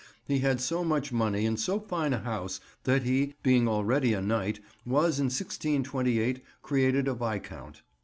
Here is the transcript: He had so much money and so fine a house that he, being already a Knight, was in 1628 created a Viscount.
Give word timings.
He 0.25 0.39
had 0.39 0.59
so 0.59 0.83
much 0.83 1.11
money 1.11 1.45
and 1.45 1.59
so 1.59 1.79
fine 1.79 2.11
a 2.11 2.17
house 2.17 2.59
that 2.85 3.03
he, 3.03 3.35
being 3.43 3.67
already 3.67 4.13
a 4.13 4.19
Knight, 4.23 4.59
was 4.83 5.19
in 5.19 5.25
1628 5.25 6.43
created 6.63 7.07
a 7.07 7.13
Viscount. 7.13 7.83